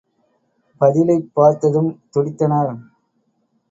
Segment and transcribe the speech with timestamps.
[0.81, 2.75] பதிலைப் பார்த்ததும், துடித்தனர்.